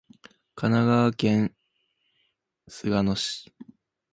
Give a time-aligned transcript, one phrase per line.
[0.55, 1.55] 神奈川県
[2.65, 3.53] 秦野市